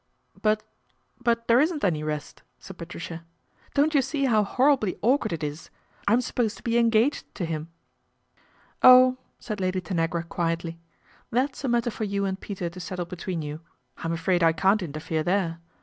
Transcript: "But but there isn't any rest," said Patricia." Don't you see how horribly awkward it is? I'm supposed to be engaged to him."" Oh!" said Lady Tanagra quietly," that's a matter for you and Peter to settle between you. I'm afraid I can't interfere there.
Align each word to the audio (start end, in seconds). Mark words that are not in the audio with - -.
"But 0.41 0.63
but 1.23 1.47
there 1.47 1.59
isn't 1.59 1.83
any 1.83 2.01
rest," 2.01 2.41
said 2.57 2.79
Patricia." 2.79 3.23
Don't 3.75 3.93
you 3.93 4.01
see 4.01 4.25
how 4.25 4.43
horribly 4.43 4.97
awkward 5.03 5.31
it 5.31 5.43
is? 5.43 5.69
I'm 6.07 6.21
supposed 6.21 6.57
to 6.57 6.63
be 6.63 6.79
engaged 6.79 7.25
to 7.35 7.45
him."" 7.45 7.69
Oh!" 8.91 9.19
said 9.39 9.59
Lady 9.59 9.79
Tanagra 9.79 10.23
quietly," 10.23 10.79
that's 11.31 11.63
a 11.63 11.67
matter 11.67 11.91
for 11.91 12.03
you 12.05 12.25
and 12.25 12.39
Peter 12.41 12.67
to 12.67 12.79
settle 12.79 13.05
between 13.05 13.43
you. 13.43 13.59
I'm 13.97 14.11
afraid 14.11 14.41
I 14.41 14.53
can't 14.53 14.81
interfere 14.81 15.21
there. 15.21 15.59